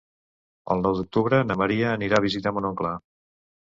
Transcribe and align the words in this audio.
El 0.75 0.81
nou 0.85 0.95
d'octubre 1.01 1.43
na 1.51 1.59
Maria 1.65 1.95
anirà 2.01 2.21
a 2.21 2.27
visitar 2.29 2.59
mon 2.59 2.73
oncle. 2.75 3.01